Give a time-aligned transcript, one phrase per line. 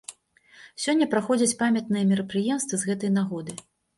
[0.85, 3.57] Сёння праходзяць памятныя мерапрыемствы з гэтай нагоды.